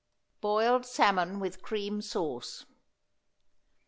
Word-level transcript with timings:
BOILED 0.39 0.83
SALMON 0.83 1.39
WITH 1.39 1.61
CREAM 1.61 2.01
SAUCE. 2.01 2.65